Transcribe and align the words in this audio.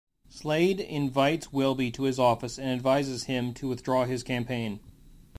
Slade 0.29 0.79
invites 0.79 1.53
Wilby 1.53 1.91
to 1.91 2.05
his 2.05 2.17
office 2.17 2.57
and 2.57 2.69
advises 2.71 3.25
him 3.25 3.53
to 3.53 3.67
withdraw 3.67 4.05
his 4.05 4.23
campaign. 4.23 4.79